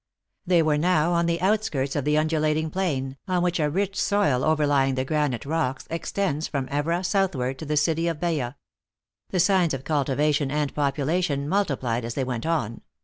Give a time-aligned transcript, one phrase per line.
[0.47, 4.43] They were now on the outskirts of the undulating plain, on which a rich soil
[4.43, 8.55] overlying the granite rocks extends from Evora southward to the city of Beja.
[9.29, 12.81] The signs of cultivation and population multi plied as they went on.